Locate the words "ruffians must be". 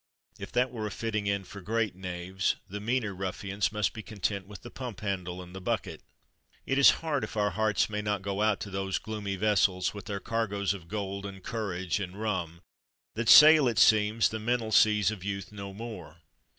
3.13-4.01